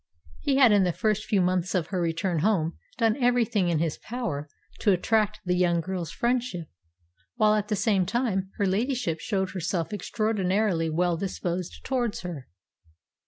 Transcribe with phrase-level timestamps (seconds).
[0.41, 3.99] He had in the first few months of her return home done everything in his
[3.99, 6.67] power to attract the young girl's friendship,
[7.35, 12.47] while at the same time her ladyship showed herself extraordinarily well disposed towards her.